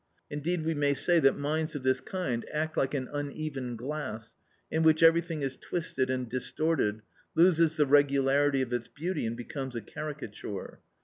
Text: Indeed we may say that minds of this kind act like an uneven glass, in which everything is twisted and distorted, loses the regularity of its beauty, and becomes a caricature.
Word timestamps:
Indeed 0.31 0.65
we 0.65 0.73
may 0.73 0.95
say 0.95 1.19
that 1.19 1.37
minds 1.37 1.75
of 1.75 1.83
this 1.83 2.01
kind 2.01 2.43
act 2.51 2.75
like 2.75 2.95
an 2.95 3.07
uneven 3.13 3.75
glass, 3.75 4.33
in 4.71 4.81
which 4.81 5.03
everything 5.03 5.43
is 5.43 5.55
twisted 5.57 6.09
and 6.09 6.27
distorted, 6.27 7.03
loses 7.35 7.75
the 7.77 7.85
regularity 7.85 8.63
of 8.63 8.73
its 8.73 8.87
beauty, 8.87 9.27
and 9.27 9.37
becomes 9.37 9.75
a 9.75 9.81
caricature. 9.81 10.79